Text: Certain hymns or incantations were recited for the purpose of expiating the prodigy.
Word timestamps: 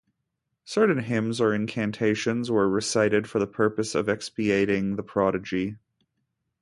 Certain 0.65 0.97
hymns 0.97 1.39
or 1.39 1.53
incantations 1.53 2.49
were 2.49 2.67
recited 2.67 3.29
for 3.29 3.37
the 3.37 3.45
purpose 3.45 3.93
of 3.93 4.09
expiating 4.09 4.95
the 4.95 5.03
prodigy. 5.03 5.75